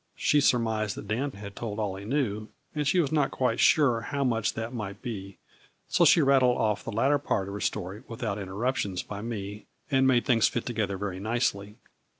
She 0.15 0.41
surmised 0.41 0.95
that 0.97 1.07
Dan 1.07 1.29
had 1.33 1.55
told 1.55 1.77
all 1.77 1.95
he 1.95 2.05
knew, 2.05 2.47
and 2.73 2.87
she 2.87 2.99
was 2.99 3.11
not 3.11 3.29
quite 3.29 3.59
sure 3.59 4.01
how 4.01 4.23
much 4.23 4.55
that 4.55 4.73
might 4.73 5.03
be, 5.03 5.37
so 5.89 6.05
she 6.05 6.23
rattled 6.23 6.57
off 6.57 6.83
the 6.83 6.91
latter 6.91 7.19
part 7.19 7.47
of 7.47 7.53
her 7.53 7.61
story 7.61 8.01
without 8.07 8.39
interrup 8.39 8.77
tions 8.77 9.03
by 9.03 9.21
me 9.21 9.67
and 9.91 10.07
made 10.07 10.25
things 10.25 10.47
fit 10.47 10.65
together 10.65 10.97
very 10.97 11.19
nicely. 11.19 11.75